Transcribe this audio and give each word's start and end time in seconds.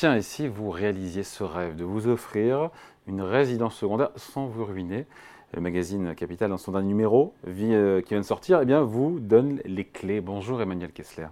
Tiens, 0.00 0.16
et 0.16 0.22
si 0.22 0.48
vous 0.48 0.70
réalisiez 0.70 1.22
ce 1.24 1.44
rêve 1.44 1.76
de 1.76 1.84
vous 1.84 2.08
offrir 2.08 2.70
une 3.06 3.20
résidence 3.20 3.74
secondaire 3.74 4.08
sans 4.16 4.46
vous 4.46 4.64
ruiner 4.64 5.04
le 5.52 5.60
magazine 5.60 6.14
Capital, 6.14 6.48
dans 6.48 6.56
son 6.56 6.72
dernier 6.72 6.88
numéro 6.88 7.34
vie, 7.44 7.74
euh, 7.74 8.00
qui 8.00 8.14
vient 8.14 8.20
de 8.20 8.24
sortir, 8.24 8.60
eh 8.62 8.64
bien, 8.64 8.80
vous 8.80 9.20
donne 9.20 9.60
les 9.66 9.84
clés. 9.84 10.22
Bonjour 10.22 10.62
Emmanuel 10.62 10.90
Kessler. 10.92 11.26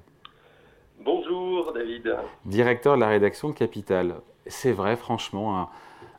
Bonjour 1.02 1.72
David. 1.72 2.14
Directeur 2.44 2.96
de 2.96 3.00
la 3.00 3.08
rédaction 3.08 3.48
de 3.48 3.54
Capital. 3.54 4.16
C'est 4.46 4.72
vrai, 4.72 4.96
franchement, 4.96 5.70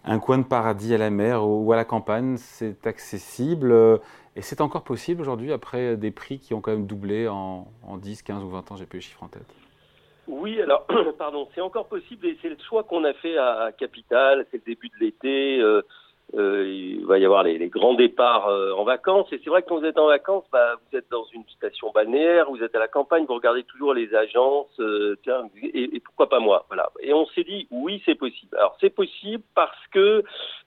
un, 0.04 0.18
coin 0.18 0.39
de 0.39 0.43
paradis 0.43 0.95
à 0.95 0.97
la 0.97 1.11
mer 1.11 1.47
ou 1.47 1.71
à 1.71 1.75
la 1.75 1.86
campagne, 1.86 2.38
c'est 2.38 2.88
accessible. 2.88 3.71
Euh, 3.71 4.00
et 4.36 4.41
c'est 4.41 4.61
encore 4.61 4.81
possible 4.81 5.21
aujourd'hui 5.21 5.54
après 5.54 5.97
des 5.97 6.09
prix 6.09 6.39
qui 6.39 6.55
ont 6.55 6.61
quand 6.61 6.72
même 6.72 6.88
doublé 6.88 7.27
en, 7.27 7.67
en 7.84 7.97
10, 7.97 8.23
15 8.23 8.44
ou 8.44 8.50
20 8.50 8.72
ans, 8.72 8.75
j'ai 8.75 8.88
plus 8.88 8.97
les 8.97 9.03
chiffres 9.03 9.22
en 9.22 9.27
tête. 9.27 9.45
Oui, 10.29 10.61
alors, 10.61 10.85
pardon, 11.17 11.47
c'est 11.55 11.61
encore 11.61 11.88
possible 11.88 12.27
et 12.27 12.38
c'est 12.41 12.49
le 12.49 12.57
choix 12.67 12.83
qu'on 12.83 13.03
a 13.03 13.13
fait 13.13 13.38
à 13.38 13.71
Capital, 13.77 14.45
c'est 14.52 14.57
le 14.57 14.63
début 14.63 14.89
de 14.89 15.03
l'été. 15.03 15.59
Euh, 15.59 15.81
euh, 16.35 16.67
il 16.67 17.05
va 17.07 17.17
y 17.17 17.25
avoir 17.25 17.41
les, 17.41 17.57
grands 17.69 17.95
départs 17.95 18.47
euh, 18.49 18.71
en 18.73 18.83
vacances. 18.83 19.27
Et 19.31 19.41
c'est 19.43 19.49
vrai 19.49 19.63
que 19.63 19.69
quand 19.69 19.79
vous 19.79 19.85
êtes 19.85 19.97
en 19.97 20.07
vacances, 20.07 20.45
bah, 20.52 20.75
vous 20.75 20.97
êtes 20.97 21.09
dans 21.09 21.25
une 21.33 21.43
station 21.49 21.91
balnéaire, 21.91 22.52
vous 22.52 22.61
êtes 22.61 22.75
à 22.75 22.79
la 22.79 22.88
campagne, 22.88 23.25
vous 23.27 23.33
regardez 23.33 23.63
toujours 23.63 23.95
les 23.95 24.13
agences. 24.13 24.79
Euh, 24.79 25.17
tiens, 25.23 25.49
et, 25.63 25.99
pourquoi 26.02 26.30
pas 26.30 26.39
moi 26.39 26.66
Voilà. 26.67 26.91
Et 26.99 27.13
on 27.13 27.25
s'est 27.27 27.43
dit 27.43 27.67
oui, 27.71 28.02
c'est 28.05 28.16
possible. 28.16 28.55
Alors 28.57 28.77
c'est 28.80 28.91
possible 28.91 29.43
parce 29.55 29.88
que, 29.91 30.23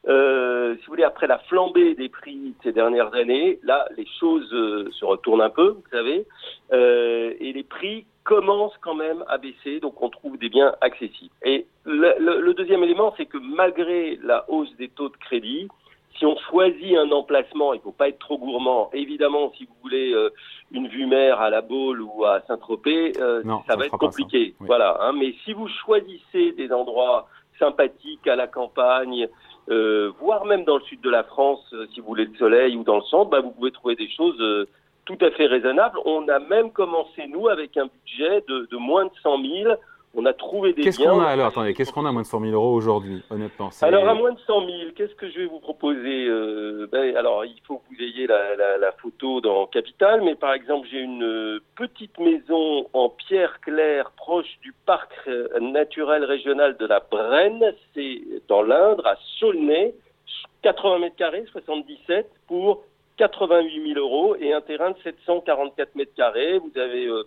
euh, 0.09 0.75
si 0.75 0.81
vous 0.87 0.93
voulez, 0.93 1.05
après 1.05 1.29
la 1.29 1.39
flambée 1.39 1.95
des 1.95 2.09
prix 2.09 2.35
de 2.35 2.55
ces 2.65 2.73
dernières 2.73 3.15
années, 3.15 3.61
là, 3.63 3.87
les 3.97 4.07
choses 4.19 4.49
se 4.51 5.05
retournent 5.05 5.43
un 5.43 5.51
peu, 5.51 5.69
vous 5.69 5.85
savez, 5.93 6.27
et 6.73 7.53
les 7.53 7.63
prix 7.63 8.05
commence 8.25 8.73
quand 8.81 8.95
même 8.95 9.25
à 9.29 9.39
baisser, 9.39 9.81
donc 9.81 10.01
on 10.03 10.09
trouve 10.09 10.39
des 10.39 10.49
biens 10.49 10.75
accessibles. 10.81 11.35
Et 11.45 11.67
le, 11.85 12.15
le, 12.19 12.41
le 12.41 12.55
deuxième 12.55 12.83
élément, 12.85 13.13
c'est 13.17 13.27
que 13.27 13.39
malgré 13.39 14.19
la 14.23 14.45
hausse 14.49 14.75
des 14.77 14.89
taux 14.89 15.09
de 15.09 15.17
crédit, 15.17 15.69
si 16.19 16.27
on 16.27 16.37
choisit 16.51 16.97
un 16.97 17.11
emplacement, 17.11 17.73
il 17.73 17.79
ne 17.79 17.83
faut 17.83 17.93
pas 17.93 18.09
être 18.09 18.19
trop 18.19 18.39
gourmand. 18.39 18.91
Évidemment, 18.93 19.53
si 19.57 19.65
vous 19.65 19.75
voulez 19.83 20.13
euh, 20.13 20.31
une 20.71 20.87
vue 20.87 21.07
mer 21.07 21.41
à 21.41 21.51
la 21.51 21.63
Baule 21.63 22.03
ou 22.03 22.25
à 22.25 22.43
Saint-Tropez, 22.47 23.15
euh, 23.19 23.43
ça, 23.67 23.77
va 23.77 23.87
être 23.87 23.99
compliqué. 23.99 24.55
Voilà. 24.61 24.99
Hein, 25.01 25.13
mais 25.13 25.35
si 25.45 25.53
vous 25.53 25.69
choisissez 25.69 26.53
des 26.53 26.71
endroits 26.73 27.29
sympathiques 27.59 28.27
à 28.27 28.37
la 28.37 28.47
campagne, 28.47 29.29
euh, 29.71 30.13
voire 30.21 30.45
même 30.45 30.65
dans 30.65 30.77
le 30.77 30.83
sud 30.83 31.01
de 31.01 31.11
la 31.11 31.23
France, 31.23 31.65
euh, 31.73 31.87
si 31.95 32.01
vous 32.01 32.07
voulez 32.07 32.25
le 32.25 32.35
soleil 32.37 32.77
ou 32.77 32.83
dans 32.83 32.97
le 32.97 33.03
centre, 33.03 33.31
bah, 33.31 33.41
vous 33.41 33.53
pouvez 33.53 33.71
trouver 33.71 33.95
des 33.95 34.11
choses 34.11 34.41
euh, 34.41 34.69
tout 35.05 35.19
à 35.21 35.31
fait 35.31 35.47
raisonnable. 35.47 35.99
On 36.05 36.29
a 36.29 36.39
même 36.39 36.71
commencé, 36.71 37.27
nous, 37.29 37.49
avec 37.49 37.77
un 37.77 37.87
budget 37.87 38.45
de, 38.49 38.69
de 38.71 38.77
moins 38.77 39.07
de 39.07 39.13
100 39.23 39.43
000. 39.43 39.75
On 40.15 40.27
a 40.27 40.35
trouvé 40.35 40.75
des 40.75 40.83
Qu'est-ce 40.83 41.03
qu'on 41.03 41.21
a 41.21 41.29
alors 41.29 41.47
Attendez, 41.47 41.73
qu'est-ce 41.73 41.91
qu'on 41.91 42.05
a 42.05 42.11
à 42.11 42.13
moins 42.13 42.21
de 42.21 42.27
100 42.27 42.41
000 42.41 42.53
euros 42.53 42.75
aujourd'hui, 42.75 43.23
honnêtement 43.31 43.71
Alors, 43.81 44.07
à 44.07 44.15
moins 44.15 44.33
de 44.33 44.39
100 44.41 44.67
000, 44.67 44.79
qu'est-ce 44.95 45.15
que 45.15 45.31
je 45.31 45.39
vais 45.39 45.47
vous 45.47 45.59
proposer 45.59 46.27
euh, 46.27 46.87
ben, 46.93 47.17
Alors, 47.17 47.47
il 47.47 47.59
faut 47.67 47.79
que 47.79 47.95
vous 47.95 48.03
ayez 48.03 48.27
la, 48.27 48.55
la, 48.57 48.77
la, 48.77 48.93
photo 48.93 49.41
dans 49.41 49.67
Capital, 49.67 50.21
mais 50.23 50.35
par 50.35 50.53
exemple, 50.53 50.87
j'ai 50.91 51.01
une 51.01 51.61
petite 51.77 52.19
maison 52.19 52.87
en 52.93 53.09
pierre 53.09 53.59
claire 53.61 54.11
proche 54.11 54.59
du 54.61 54.75
parc 54.85 55.09
naturel 55.61 56.25
régional 56.25 56.77
de 56.77 56.87
la 56.87 57.01
Brenne. 57.01 57.73
C'est 57.95 58.21
dans 58.49 58.63
l'Indre, 58.63 59.07
à 59.07 59.17
Saulnay, 59.41 59.95
80 60.63 60.99
mètres 60.99 61.17
carrés, 61.17 61.45
77, 61.53 62.31
pour 62.47 62.85
88 63.17 63.95
000 63.95 63.99
euros 63.99 64.37
et 64.37 64.53
un 64.53 64.61
terrain 64.61 64.91
de 64.91 64.97
744 65.03 65.95
mètres 65.95 66.15
carrés. 66.15 66.59
Vous 66.59 66.79
avez 66.79 67.07
euh, 67.07 67.25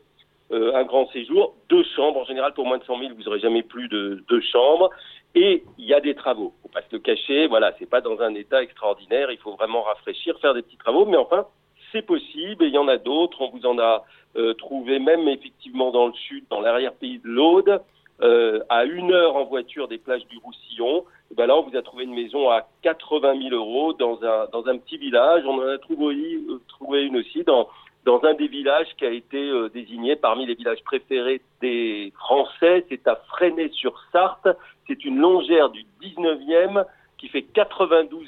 euh, 0.52 0.76
un 0.76 0.84
grand 0.84 1.10
séjour, 1.12 1.56
deux 1.70 1.84
chambres. 1.96 2.20
En 2.20 2.26
général, 2.26 2.54
pour 2.54 2.66
moins 2.66 2.78
de 2.78 2.84
100 2.84 3.00
000, 3.00 3.12
vous 3.16 3.24
n'aurez 3.24 3.40
jamais 3.40 3.64
plus 3.64 3.88
de 3.88 4.24
deux 4.28 4.42
chambres. 4.42 4.90
Et 5.34 5.64
il 5.78 5.86
y 5.86 5.94
a 5.94 6.00
des 6.00 6.16
travaux. 6.16 6.54
Faut 6.62 6.70
pas 6.70 6.82
se 6.82 6.94
le 6.94 7.00
cacher. 7.00 7.48
Voilà, 7.48 7.74
c'est 7.78 7.90
pas 7.90 8.02
dans 8.02 8.20
un 8.22 8.34
état 8.36 8.62
extraordinaire. 8.62 9.32
Il 9.32 9.38
faut 9.38 9.56
vraiment 9.56 9.82
rafraîchir, 9.82 10.40
faire 10.40 10.54
des 10.54 10.62
petits 10.62 10.78
travaux. 10.78 11.06
Mais 11.06 11.18
enfin, 11.18 11.46
c'est 11.92 12.04
possible. 12.04 12.64
Et 12.64 12.68
il 12.68 12.74
y 12.74 12.78
en 12.78 12.88
a 12.88 12.98
d'autres. 12.98 13.42
On 13.42 13.50
vous 13.50 13.66
en 13.66 13.78
a 13.80 14.04
euh, 14.38 14.54
trouvé 14.54 15.00
même 15.00 15.28
effectivement 15.28 15.92
dans 15.92 16.08
le 16.08 16.14
sud, 16.14 16.46
dans 16.50 16.62
l'arrière-pays 16.62 17.20
de 17.20 17.28
l'Aude. 17.28 17.82
Euh, 18.22 18.62
à 18.70 18.86
une 18.86 19.12
heure 19.12 19.36
en 19.36 19.44
voiture 19.44 19.90
des 19.90 19.98
plages 19.98 20.26
du 20.28 20.38
Roussillon. 20.38 21.04
Et 21.32 21.36
ben 21.36 21.48
là, 21.48 21.58
on 21.58 21.64
vous 21.64 21.76
a 21.76 21.82
trouvé 21.82 22.06
une 22.06 22.14
maison 22.14 22.50
à 22.50 22.66
80 22.82 23.50
000 23.50 23.54
euros 23.54 23.92
dans 23.92 24.24
un, 24.24 24.48
dans 24.54 24.66
un 24.68 24.78
petit 24.78 24.98
village. 24.98 25.44
On 25.46 25.60
en 25.60 25.68
a 25.68 25.78
trouvé, 25.78 26.16
euh, 26.16 26.62
trouvé 26.70 27.04
une 27.04 27.18
aussi 27.18 27.44
dans, 27.44 27.68
dans 28.06 28.24
un 28.24 28.34
des 28.34 28.48
villages 28.48 28.88
qui 28.98 29.06
a 29.06 29.12
été 29.12 29.38
euh, 29.38 29.68
désigné 29.68 30.16
parmi 30.16 30.46
les 30.46 30.56
villages 30.56 30.82
préférés 30.86 31.42
des 31.62 32.14
Français. 32.16 32.86
C'est 32.88 33.06
à 33.06 33.18
Fresnay-sur-Sarthe. 33.28 34.48
C'est 34.88 35.04
une 35.04 35.18
longère 35.18 35.70
du 35.70 35.86
19e 36.02 36.86
qui 37.18 37.28
fait 37.28 37.42
92 37.42 38.26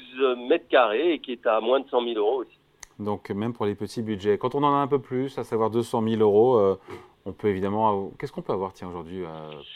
mètres 0.50 0.68
carrés 0.68 1.14
et 1.14 1.18
qui 1.18 1.32
est 1.32 1.46
à 1.46 1.62
moins 1.62 1.80
de 1.80 1.88
100 1.88 2.04
000 2.04 2.18
euros 2.18 2.42
aussi. 2.42 2.58
Donc 2.98 3.30
même 3.30 3.54
pour 3.54 3.64
les 3.64 3.74
petits 3.74 4.02
budgets. 4.02 4.36
Quand 4.36 4.54
on 4.54 4.62
en 4.64 4.74
a 4.74 4.78
un 4.78 4.88
peu 4.88 4.98
plus, 4.98 5.38
à 5.38 5.44
savoir 5.44 5.70
200 5.70 6.02
000 6.02 6.20
euros, 6.20 6.76
on 7.28 7.32
peut 7.32 7.48
évidemment. 7.48 8.10
Qu'est-ce 8.18 8.32
qu'on 8.32 8.42
peut 8.42 8.52
avoir 8.52 8.72
tiens 8.72 8.88
aujourd'hui 8.88 9.22
euh, 9.22 9.28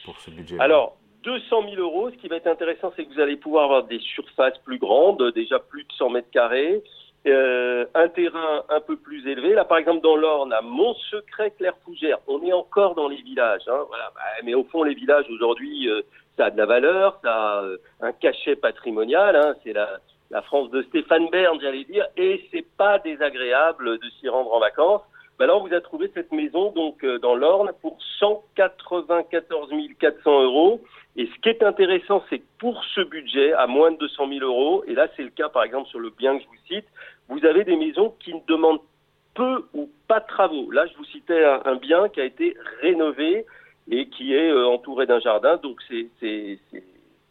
pour 0.04 0.18
ce 0.18 0.30
budget 0.30 0.58
Alors 0.58 0.96
200 1.22 1.62
000 1.74 1.80
euros. 1.80 2.10
Ce 2.10 2.16
qui 2.16 2.28
va 2.28 2.36
être 2.36 2.46
intéressant, 2.46 2.92
c'est 2.96 3.04
que 3.04 3.12
vous 3.12 3.20
allez 3.20 3.36
pouvoir 3.36 3.64
avoir 3.64 3.84
des 3.84 3.98
surfaces 3.98 4.58
plus 4.64 4.78
grandes, 4.78 5.22
déjà 5.34 5.58
plus 5.58 5.84
de 5.84 5.92
100 5.92 6.10
mètres 6.10 6.30
carrés. 6.30 6.82
Euh, 7.24 7.84
un 7.94 8.08
terrain 8.08 8.64
un 8.68 8.80
peu 8.80 8.96
plus 8.96 9.28
élevé. 9.28 9.54
Là, 9.54 9.64
par 9.64 9.78
exemple, 9.78 10.00
dans 10.00 10.16
l'Orne, 10.16 10.52
à 10.52 10.60
Mont-Secret, 10.60 11.52
Claire-Fougère, 11.52 12.18
on 12.26 12.42
est 12.42 12.52
encore 12.52 12.96
dans 12.96 13.06
les 13.06 13.22
villages. 13.22 13.62
Hein, 13.68 13.84
voilà. 13.86 14.10
Bah, 14.14 14.22
mais 14.42 14.54
au 14.54 14.64
fond, 14.64 14.82
les 14.82 14.94
villages 14.94 15.26
aujourd'hui, 15.30 15.88
euh, 15.88 16.02
ça 16.36 16.46
a 16.46 16.50
de 16.50 16.58
la 16.58 16.66
valeur, 16.66 17.20
ça 17.22 17.60
a 17.60 17.64
un 18.00 18.12
cachet 18.12 18.56
patrimonial. 18.56 19.36
Hein, 19.36 19.54
c'est 19.62 19.72
la, 19.72 20.00
la 20.30 20.42
France 20.42 20.70
de 20.70 20.82
Stéphane 20.82 21.28
Bern, 21.30 21.58
j'allais 21.60 21.84
dire, 21.84 22.06
et 22.16 22.44
c'est 22.50 22.66
pas 22.76 22.98
désagréable 22.98 23.98
de 23.98 24.10
s'y 24.18 24.28
rendre 24.28 24.52
en 24.52 24.58
vacances. 24.58 25.02
Là, 25.46 25.56
on 25.56 25.66
vous 25.66 25.74
a 25.74 25.80
trouvé 25.80 26.10
cette 26.14 26.32
maison 26.32 26.72
donc 26.72 27.04
euh, 27.04 27.18
dans 27.18 27.34
l'Orne 27.34 27.72
pour 27.80 27.98
194 28.18 29.70
400 29.98 30.42
euros. 30.42 30.80
Et 31.16 31.26
ce 31.26 31.40
qui 31.40 31.48
est 31.48 31.62
intéressant, 31.62 32.22
c'est 32.30 32.38
que 32.38 32.46
pour 32.58 32.82
ce 32.94 33.02
budget, 33.02 33.52
à 33.52 33.66
moins 33.66 33.90
de 33.90 33.96
200 33.98 34.28
000 34.28 34.40
euros, 34.40 34.82
et 34.86 34.94
là 34.94 35.08
c'est 35.16 35.22
le 35.22 35.30
cas 35.30 35.48
par 35.48 35.64
exemple 35.64 35.88
sur 35.88 35.98
le 35.98 36.10
bien 36.10 36.36
que 36.38 36.44
je 36.44 36.48
vous 36.48 36.74
cite, 36.74 36.86
vous 37.28 37.44
avez 37.44 37.64
des 37.64 37.76
maisons 37.76 38.14
qui 38.20 38.34
ne 38.34 38.40
demandent 38.48 38.80
peu 39.34 39.66
ou 39.74 39.88
pas 40.08 40.20
de 40.20 40.26
travaux. 40.26 40.70
Là, 40.70 40.86
je 40.86 40.96
vous 40.96 41.04
citais 41.06 41.44
un, 41.44 41.62
un 41.64 41.76
bien 41.76 42.08
qui 42.08 42.20
a 42.20 42.24
été 42.24 42.54
rénové 42.80 43.46
et 43.90 44.06
qui 44.06 44.34
est 44.34 44.50
euh, 44.50 44.66
entouré 44.66 45.06
d'un 45.06 45.20
jardin, 45.20 45.56
donc 45.56 45.80
c'est 45.88 46.58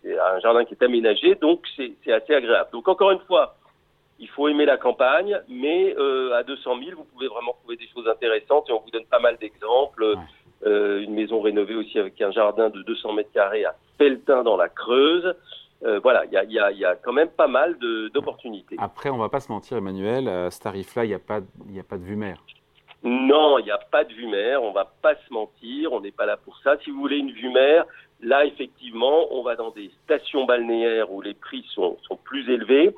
un 0.06 0.40
jardin 0.40 0.66
qui 0.66 0.74
est 0.74 0.84
aménagé, 0.84 1.36
donc 1.36 1.66
c'est 1.76 2.12
assez 2.12 2.34
agréable. 2.34 2.70
Donc 2.72 2.88
encore 2.88 3.12
une 3.12 3.20
fois, 3.22 3.56
il 4.20 4.28
faut 4.30 4.48
aimer 4.48 4.66
la 4.66 4.78
campagne, 4.78 5.40
mais 5.50 5.96
euh, 5.98 6.34
à 6.34 6.44
200 6.44 6.80
000, 6.84 6.98
vous 6.98 7.06
pouvez 7.06 7.28
vraiment 7.28 7.54
trouver 7.54 7.78
des 7.78 7.88
choses 7.88 8.08
intéressantes 8.08 8.70
et 8.70 8.74
on 8.74 8.80
vous 8.80 8.92
donne 8.92 9.06
pas 9.06 9.20
mal 9.20 9.38
d'exemples. 9.38 10.04
Ouais. 10.04 10.16
Euh, 10.64 11.02
une 11.02 11.16
maison 11.16 11.42
rénovée 11.42 11.74
aussi 11.92 12.00
avec 12.00 12.22
un 12.22 12.32
jardin 12.32 12.70
de 12.70 12.82
200 12.84 13.14
mètres 13.14 13.32
carrés 13.34 13.66
à 13.66 13.76
Feltin 13.98 14.44
dans 14.44 14.58
la 14.58 14.70
Creuse. 14.70 15.36
Euh, 15.84 16.00
voilà, 16.00 16.26
il 16.26 16.32
y 16.32 16.38
a, 16.38 16.44
y, 16.44 16.60
a, 16.60 16.72
y 16.72 16.86
a, 16.86 16.96
quand 16.96 17.14
même 17.14 17.30
pas 17.30 17.48
mal 17.48 17.78
d'opportunités. 18.14 18.76
Après, 18.78 19.10
on 19.10 19.18
va 19.18 19.30
pas 19.30 19.40
se 19.40 19.52
mentir, 19.52 19.78
Emmanuel, 19.78 20.28
à 20.28 20.52
ce 20.52 20.60
tarif-là, 20.60 21.06
il 21.06 21.10
n'y 21.10 21.14
a, 21.16 21.20
pas, 21.20 21.38
a 21.38 21.84
pas 21.88 21.98
de 21.98 22.04
vue 22.04 22.16
mer. 22.16 22.38
Non, 23.04 23.58
il 23.58 23.66
n'y 23.66 23.72
a 23.72 23.80
pas 23.80 24.04
de 24.04 24.14
vue 24.14 24.28
mer, 24.28 24.62
on 24.62 24.72
va 24.72 24.86
pas 25.02 25.16
se 25.16 25.34
mentir, 25.34 25.92
on 25.92 26.02
n'est 26.02 26.12
pas 26.12 26.28
là 26.28 26.38
pour 26.38 26.56
ça. 26.60 26.78
Si 26.84 26.92
vous 26.92 27.00
voulez 27.00 27.18
une 27.18 27.32
vue 27.32 27.50
mer, 27.50 27.86
là, 28.22 28.46
effectivement, 28.46 29.26
on 29.32 29.42
va 29.42 29.56
dans 29.56 29.72
des 29.72 29.90
stations 30.04 30.46
balnéaires 30.46 31.12
où 31.12 31.20
les 31.20 31.34
prix 31.34 31.66
sont, 31.74 31.98
sont 32.08 32.18
plus 32.18 32.48
élevés. 32.48 32.96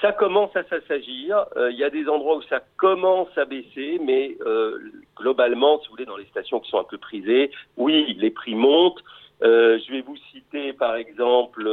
Ça 0.00 0.12
commence 0.12 0.54
à 0.56 0.64
s'assagir. 0.64 1.46
Euh, 1.56 1.70
il 1.70 1.78
y 1.78 1.84
a 1.84 1.90
des 1.90 2.08
endroits 2.08 2.36
où 2.36 2.42
ça 2.42 2.60
commence 2.76 3.28
à 3.36 3.44
baisser, 3.44 3.98
mais 4.02 4.36
euh, 4.46 4.78
globalement, 5.16 5.78
si 5.80 5.86
vous 5.86 5.92
voulez, 5.92 6.06
dans 6.06 6.16
les 6.16 6.26
stations 6.26 6.60
qui 6.60 6.70
sont 6.70 6.78
un 6.78 6.84
peu 6.84 6.98
prisées, 6.98 7.50
oui, 7.76 8.14
les 8.18 8.30
prix 8.30 8.54
montent. 8.54 9.02
Euh, 9.42 9.78
je 9.86 9.92
vais 9.92 10.00
vous 10.02 10.16
citer, 10.32 10.72
par 10.72 10.96
exemple, 10.96 11.68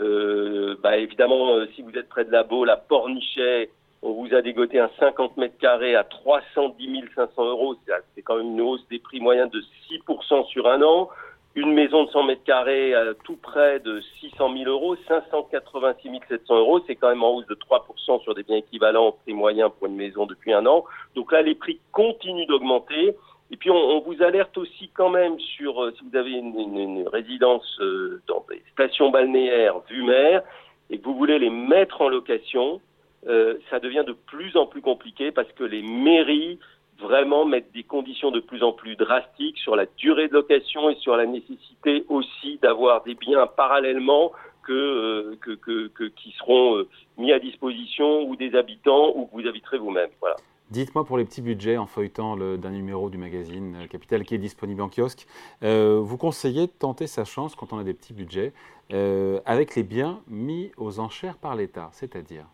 euh, 0.00 0.76
bah, 0.82 0.96
évidemment, 0.96 1.64
si 1.74 1.82
vous 1.82 1.92
êtes 1.92 2.08
près 2.08 2.24
de 2.24 2.32
la 2.32 2.42
Baule, 2.42 2.70
à 2.70 2.76
Pornichet, 2.76 3.70
on 4.02 4.12
vous 4.12 4.34
a 4.34 4.42
dégoté 4.42 4.80
un 4.80 4.90
50 4.98 5.36
mètres 5.36 5.58
carrés 5.58 5.94
à 5.94 6.02
310 6.02 7.04
500 7.14 7.44
euros. 7.44 7.76
C'est 8.14 8.22
quand 8.22 8.36
même 8.36 8.52
une 8.52 8.60
hausse 8.60 8.86
des 8.88 8.98
prix 8.98 9.20
moyens 9.20 9.50
de 9.50 9.62
6% 9.88 10.46
sur 10.48 10.68
un 10.68 10.82
an 10.82 11.08
une 11.54 11.72
maison 11.72 12.04
de 12.04 12.10
100 12.10 12.22
mètres 12.24 12.44
carrés 12.44 12.94
à 12.94 13.14
tout 13.24 13.36
près 13.36 13.78
de 13.80 14.00
600 14.20 14.56
000 14.56 14.70
euros, 14.70 14.96
586 15.06 16.20
700 16.28 16.58
euros, 16.58 16.80
c'est 16.86 16.96
quand 16.96 17.10
même 17.10 17.22
en 17.22 17.34
hausse 17.34 17.46
de 17.46 17.54
3% 17.54 18.22
sur 18.22 18.34
des 18.34 18.42
biens 18.42 18.56
équivalents 18.56 19.12
prix 19.12 19.34
moyen 19.34 19.68
pour 19.68 19.86
une 19.86 19.96
maison 19.96 20.24
depuis 20.26 20.52
un 20.52 20.64
an. 20.64 20.84
Donc 21.14 21.30
là, 21.32 21.42
les 21.42 21.54
prix 21.54 21.78
continuent 21.92 22.46
d'augmenter. 22.46 23.14
Et 23.50 23.56
puis 23.58 23.70
on, 23.70 24.00
vous 24.00 24.22
alerte 24.22 24.56
aussi 24.56 24.88
quand 24.94 25.10
même 25.10 25.38
sur 25.38 25.82
euh, 25.82 25.92
si 25.98 26.04
vous 26.08 26.16
avez 26.16 26.30
une 26.30 27.06
résidence 27.06 27.78
euh, 27.80 28.22
dans 28.26 28.42
des 28.48 28.62
stations 28.72 29.10
balnéaires 29.10 29.80
vue 29.90 30.04
mer 30.04 30.42
et 30.88 30.98
que 30.98 31.04
vous 31.04 31.14
voulez 31.14 31.38
les 31.38 31.50
mettre 31.50 32.00
en 32.00 32.08
location, 32.08 32.80
euh, 33.28 33.58
ça 33.70 33.78
devient 33.78 34.04
de 34.06 34.14
plus 34.14 34.56
en 34.56 34.66
plus 34.66 34.80
compliqué 34.80 35.30
parce 35.30 35.50
que 35.52 35.64
les 35.64 35.82
mairies 35.82 36.58
vraiment 37.02 37.44
mettre 37.44 37.70
des 37.72 37.82
conditions 37.82 38.30
de 38.30 38.40
plus 38.40 38.62
en 38.62 38.72
plus 38.72 38.96
drastiques 38.96 39.58
sur 39.58 39.76
la 39.76 39.86
durée 39.96 40.28
de 40.28 40.34
location 40.34 40.88
et 40.90 40.94
sur 40.96 41.16
la 41.16 41.26
nécessité 41.26 42.04
aussi 42.08 42.58
d'avoir 42.62 43.02
des 43.02 43.14
biens 43.14 43.46
parallèlement 43.46 44.32
que, 44.62 45.36
que, 45.40 45.54
que, 45.88 46.04
qui 46.04 46.32
seront 46.38 46.84
mis 47.18 47.32
à 47.32 47.40
disposition 47.40 48.22
ou 48.22 48.36
des 48.36 48.54
habitants 48.54 49.12
ou 49.16 49.26
que 49.26 49.32
vous 49.32 49.48
habiterez 49.48 49.78
vous-même. 49.78 50.10
Voilà. 50.20 50.36
Dites-moi 50.72 51.04
pour 51.04 51.18
les 51.18 51.26
petits 51.26 51.42
budgets 51.42 51.76
en 51.76 51.84
feuilletant 51.84 52.34
le 52.34 52.56
dernier 52.56 52.78
numéro 52.78 53.10
du 53.10 53.18
magazine 53.18 53.76
euh, 53.76 53.86
Capital 53.86 54.24
qui 54.24 54.34
est 54.34 54.38
disponible 54.38 54.80
en 54.80 54.88
kiosque, 54.88 55.26
euh, 55.62 56.00
vous 56.02 56.16
conseillez 56.16 56.66
de 56.66 56.72
tenter 56.72 57.06
sa 57.06 57.26
chance 57.26 57.54
quand 57.54 57.74
on 57.74 57.78
a 57.78 57.84
des 57.84 57.92
petits 57.92 58.14
budgets 58.14 58.54
euh, 58.90 59.38
avec 59.44 59.76
les 59.76 59.82
biens 59.82 60.20
mis 60.28 60.72
aux 60.78 60.98
enchères 60.98 61.36
par 61.36 61.56
l'État, 61.56 61.90
c'est-à-dire? 61.92 62.46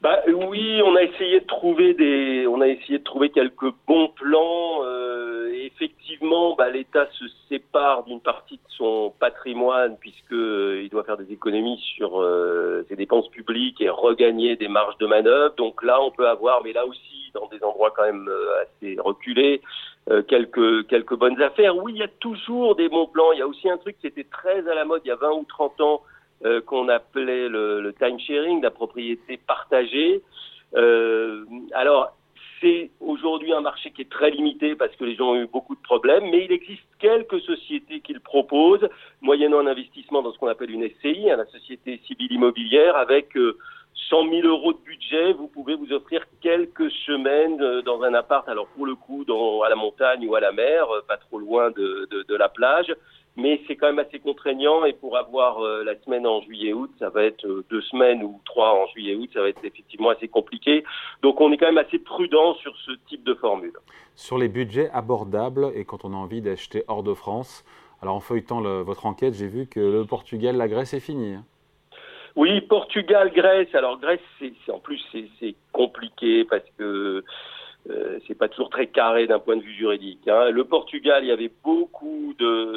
Bah, 0.00 0.18
oui, 0.26 0.80
on 0.82 0.96
a 0.96 1.02
essayé 1.02 1.40
de 1.40 1.46
trouver 1.46 1.92
des, 1.92 2.46
on 2.46 2.62
a 2.62 2.68
essayé 2.68 2.98
de 2.98 3.04
trouver 3.04 3.28
quelques 3.28 3.70
bons 3.86 4.08
plans. 4.08 4.82
Euh, 4.82 5.52
effectivement, 5.52 6.54
bah, 6.54 6.70
l'État 6.70 7.06
se 7.12 7.26
sépare 7.50 8.04
d'une 8.04 8.22
partie 8.22 8.56
de 8.56 8.72
son 8.78 9.12
patrimoine 9.20 9.98
puisque 10.00 10.32
euh, 10.32 10.80
il 10.82 10.88
doit 10.88 11.04
faire 11.04 11.18
des 11.18 11.30
économies 11.30 11.78
sur 11.96 12.22
euh, 12.22 12.82
ses 12.88 12.96
dépenses 12.96 13.28
publiques 13.28 13.82
et 13.82 13.90
regagner 13.90 14.56
des 14.56 14.68
marges 14.68 14.96
de 14.96 15.06
manœuvre. 15.06 15.54
Donc 15.56 15.82
là, 15.82 16.00
on 16.00 16.10
peut 16.10 16.28
avoir, 16.28 16.62
mais 16.64 16.72
là 16.72 16.86
aussi, 16.86 17.30
dans 17.34 17.48
des 17.48 17.62
endroits 17.62 17.92
quand 17.94 18.04
même 18.04 18.30
assez 18.62 18.96
reculés, 18.98 19.60
quelques 20.28 20.86
quelques 20.86 21.14
bonnes 21.14 21.40
affaires. 21.42 21.76
Oui, 21.76 21.92
il 21.94 21.98
y 21.98 22.02
a 22.02 22.08
toujours 22.08 22.74
des 22.74 22.88
bons 22.88 23.06
plans. 23.06 23.32
Il 23.32 23.38
y 23.38 23.42
a 23.42 23.46
aussi 23.46 23.68
un 23.68 23.76
truc 23.76 23.98
qui 24.00 24.06
était 24.06 24.24
très 24.24 24.66
à 24.66 24.74
la 24.74 24.86
mode 24.86 25.02
il 25.04 25.08
y 25.08 25.12
a 25.12 25.16
20 25.16 25.30
ou 25.32 25.44
30 25.46 25.80
ans 25.82 26.00
euh, 26.44 26.60
qu'on 26.62 26.88
appelait 26.88 27.48
le, 27.48 27.94
time 27.98 28.18
sharing, 28.18 28.62
la 28.62 28.70
propriété 28.70 29.38
partagée. 29.46 30.22
Euh, 30.74 31.44
alors, 31.72 32.16
c'est 32.60 32.90
aujourd'hui 33.00 33.52
un 33.52 33.60
marché 33.60 33.90
qui 33.90 34.02
est 34.02 34.10
très 34.10 34.30
limité 34.30 34.74
parce 34.74 34.94
que 34.96 35.04
les 35.04 35.16
gens 35.16 35.30
ont 35.30 35.36
eu 35.36 35.46
beaucoup 35.46 35.74
de 35.74 35.80
problèmes, 35.80 36.30
mais 36.30 36.44
il 36.44 36.52
existe 36.52 36.82
quelques 36.98 37.40
sociétés 37.40 38.00
qui 38.00 38.12
le 38.12 38.20
proposent, 38.20 38.88
moyennant 39.20 39.58
un 39.58 39.66
investissement 39.66 40.22
dans 40.22 40.32
ce 40.32 40.38
qu'on 40.38 40.48
appelle 40.48 40.70
une 40.70 40.88
SCI, 40.88 41.30
hein, 41.30 41.36
la 41.36 41.46
société 41.46 42.00
civile 42.06 42.32
immobilière, 42.32 42.96
avec 42.96 43.36
euh, 43.36 43.58
100 44.08 44.30
000 44.30 44.46
euros 44.46 44.72
de 44.72 44.78
budget, 44.78 45.32
vous 45.32 45.48
pouvez 45.48 45.74
vous 45.74 45.92
offrir 45.92 46.24
quelques 46.40 46.90
semaines 47.06 47.60
euh, 47.60 47.82
dans 47.82 48.02
un 48.02 48.14
appart, 48.14 48.48
alors 48.48 48.66
pour 48.68 48.86
le 48.86 48.94
coup, 48.94 49.24
à 49.64 49.68
la 49.68 49.76
montagne 49.76 50.26
ou 50.26 50.34
à 50.34 50.40
la 50.40 50.52
mer, 50.52 50.90
euh, 50.90 51.02
pas 51.06 51.16
trop 51.16 51.38
loin 51.38 51.70
de 51.70 52.34
la 52.34 52.48
plage, 52.48 52.92
mais 53.36 53.60
c'est 53.66 53.76
quand 53.76 53.86
même 53.86 53.98
assez 53.98 54.18
contraignant 54.18 54.84
et 54.84 54.92
pour 54.92 55.16
avoir 55.16 55.60
euh, 55.60 55.84
la 55.84 55.98
semaine 56.00 56.26
en 56.26 56.40
juillet-août, 56.42 56.90
ça 56.98 57.10
va 57.10 57.24
être 57.24 57.46
euh, 57.46 57.64
deux 57.70 57.80
semaines 57.82 58.22
ou 58.22 58.40
trois 58.44 58.74
en 58.74 58.86
juillet-août, 58.88 59.30
ça 59.32 59.40
va 59.40 59.48
être 59.48 59.64
effectivement 59.64 60.10
assez 60.10 60.28
compliqué. 60.28 60.84
Donc 61.22 61.40
on 61.40 61.52
est 61.52 61.56
quand 61.56 61.66
même 61.66 61.78
assez 61.78 61.98
prudent 61.98 62.54
sur 62.54 62.76
ce 62.78 62.92
type 63.08 63.24
de 63.24 63.34
formule. 63.34 63.72
Sur 64.14 64.38
les 64.38 64.48
budgets 64.48 64.90
abordables 64.90 65.70
et 65.74 65.84
quand 65.84 66.04
on 66.04 66.12
a 66.12 66.16
envie 66.16 66.42
d'acheter 66.42 66.84
hors 66.88 67.02
de 67.02 67.14
France, 67.14 67.64
alors 68.02 68.16
en 68.16 68.20
feuilletant 68.20 68.60
le, 68.60 68.80
votre 68.80 69.06
enquête, 69.06 69.34
j'ai 69.34 69.48
vu 69.48 69.66
que 69.66 69.80
le 69.80 70.04
Portugal, 70.04 70.56
la 70.56 70.68
Grèce 70.68 70.94
est 70.94 71.00
fini. 71.00 71.34
Hein. 71.34 71.44
Oui, 72.36 72.60
Portugal, 72.62 73.32
Grèce. 73.32 73.74
Alors 73.74 73.98
Grèce, 73.98 74.20
c'est 74.38 74.52
en 74.72 74.78
plus 74.78 75.00
c'est 75.12 75.54
compliqué 75.72 76.44
parce 76.44 76.64
que 76.78 77.24
euh, 77.88 78.18
c'est 78.26 78.36
pas 78.36 78.48
toujours 78.48 78.68
très 78.68 78.88
carré 78.88 79.26
d'un 79.26 79.38
point 79.38 79.56
de 79.56 79.62
vue 79.62 79.72
juridique. 79.74 80.28
Hein. 80.28 80.50
Le 80.50 80.64
Portugal, 80.64 81.24
il 81.24 81.28
y 81.28 81.32
avait 81.32 81.50
beaucoup 81.64 82.34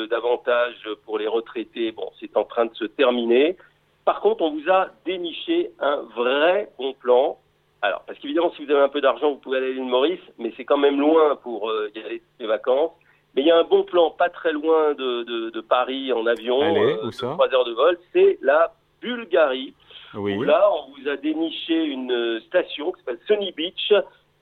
d'avantages 0.10 0.88
pour 1.06 1.18
les 1.18 1.28
retraités. 1.28 1.92
Bon, 1.92 2.10
c'est 2.20 2.38
en 2.38 2.46
train 2.46 2.66
de 2.66 2.74
se 2.76 2.86
terminer. 2.86 3.58
Par 4.06 4.22
contre, 4.22 4.44
on 4.44 4.52
vous 4.52 4.70
a 4.70 4.88
déniché 5.06 5.72
un 5.80 5.98
vrai 6.16 6.70
bon 6.78 6.94
plan. 6.94 7.38
Alors, 7.82 8.04
parce 8.08 8.18
qu'évidemment, 8.20 8.52
si 8.56 8.64
vous 8.64 8.72
avez 8.72 8.82
un 8.82 8.90
peu 8.90 9.02
d'argent, 9.02 9.32
vous 9.32 9.38
pouvez 9.38 9.58
aller 9.58 9.68
à 9.68 9.72
l'île 9.72 9.84
Maurice, 9.84 10.22
mais 10.38 10.54
c'est 10.56 10.64
quand 10.64 10.78
même 10.78 11.00
loin 11.00 11.36
pour 11.36 11.70
euh, 11.70 11.92
y 11.96 12.00
aller 12.00 12.22
les 12.40 12.48
vacances. 12.48 12.92
Mais 13.36 13.42
il 13.42 13.48
y 13.48 13.52
a 13.52 13.58
un 13.58 13.64
bon 13.64 13.84
plan 13.84 14.12
pas 14.12 14.30
très 14.30 14.54
loin 14.54 14.94
de, 14.94 15.24
de, 15.24 15.50
de 15.50 15.62
Paris 15.62 16.14
en 16.14 16.26
avion, 16.26 16.62
Allez, 16.62 16.98
euh, 17.04 17.12
trois 17.12 17.54
heures 17.54 17.66
de 17.66 17.74
vol, 17.74 17.98
c'est 18.14 18.38
la 18.42 18.74
Bulgarie. 19.02 19.74
Oui. 20.14 20.36
Où 20.36 20.44
là, 20.44 20.70
on 20.72 20.92
vous 20.92 21.10
a 21.10 21.18
déniché 21.18 21.84
une 21.84 22.40
station 22.48 22.92
qui 22.92 23.00
s'appelle 23.00 23.20
Sunny 23.28 23.52
Beach, 23.52 23.92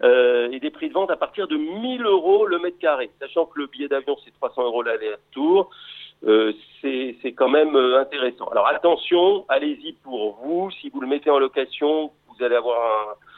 euh, 0.04 0.50
et 0.52 0.60
des 0.60 0.72
prix 0.72 0.90
de 0.90 0.94
vente 0.94 1.12
à 1.12 1.18
partir 1.18 1.48
de 1.48 1.58
1000 1.58 2.04
euros 2.06 2.46
le 2.46 2.60
mètre 2.60 2.80
carré. 2.80 3.12
Sachant 3.20 3.46
que 3.46 3.60
le 3.60 3.68
billet 3.68 3.88
d'avion, 3.88 4.18
c'est 4.24 4.32
300 4.32 4.64
euros 4.64 4.84
l'aller-retour, 4.84 5.70
euh, 6.26 6.54
c'est 6.82 7.34
quand 7.34 7.50
même 7.50 7.76
euh, 7.76 8.00
intéressant. 8.00 8.46
Alors 8.48 8.68
attention, 8.68 9.46
allez-y 9.50 9.94
pour 10.04 10.38
vous. 10.44 10.72
Si 10.72 10.90
vous 10.90 11.02
le 11.02 11.08
mettez 11.08 11.30
en 11.30 11.40
location, 11.40 12.12
vous 12.28 12.44
allez 12.44 12.56
avoir 12.56 12.80
un, 12.80 13.31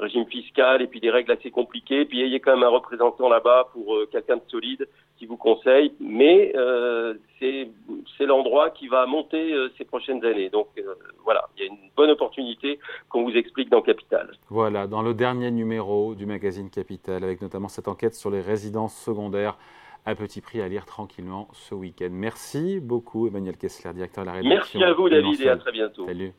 régime 0.00 0.26
fiscal 0.26 0.82
et 0.82 0.86
puis 0.86 1.00
des 1.00 1.10
règles 1.10 1.32
assez 1.32 1.50
compliquées. 1.50 2.04
Puis 2.04 2.22
ayez 2.22 2.40
quand 2.40 2.54
même 2.54 2.64
un 2.64 2.68
représentant 2.68 3.28
là-bas 3.28 3.68
pour 3.72 3.94
euh, 3.94 4.08
quelqu'un 4.10 4.36
de 4.36 4.42
solide 4.48 4.88
qui 5.16 5.26
vous 5.26 5.36
conseille. 5.36 5.92
Mais 6.00 6.52
euh, 6.56 7.14
c'est 7.38 8.26
l'endroit 8.26 8.70
qui 8.70 8.88
va 8.88 9.06
monter 9.06 9.52
euh, 9.52 9.70
ces 9.76 9.84
prochaines 9.84 10.24
années. 10.24 10.48
Donc 10.48 10.68
euh, 10.78 10.94
voilà, 11.24 11.48
il 11.56 11.64
y 11.64 11.68
a 11.68 11.70
une 11.70 11.90
bonne 11.96 12.10
opportunité 12.10 12.78
qu'on 13.08 13.24
vous 13.24 13.36
explique 13.36 13.70
dans 13.70 13.82
Capital. 13.82 14.32
Voilà, 14.48 14.86
dans 14.86 15.02
le 15.02 15.14
dernier 15.14 15.50
numéro 15.50 16.14
du 16.14 16.26
magazine 16.26 16.70
Capital, 16.70 17.22
avec 17.22 17.42
notamment 17.42 17.68
cette 17.68 17.88
enquête 17.88 18.14
sur 18.14 18.30
les 18.30 18.40
résidences 18.40 18.96
secondaires 18.96 19.58
à 20.06 20.14
petit 20.14 20.40
prix 20.40 20.60
à 20.60 20.68
lire 20.68 20.84
tranquillement 20.84 21.48
ce 21.52 21.74
week-end. 21.74 22.10
Merci 22.10 22.80
beaucoup 22.80 23.26
Emmanuel 23.26 23.56
Kessler, 23.56 23.92
directeur 23.94 24.24
de 24.24 24.30
la 24.30 24.36
rédaction. 24.36 24.78
Merci 24.78 24.84
à 24.84 24.92
vous 24.92 25.08
David 25.08 25.40
et 25.40 25.48
à 25.48 25.56
très 25.56 25.72
bientôt. 25.72 26.06
Salut. 26.06 26.32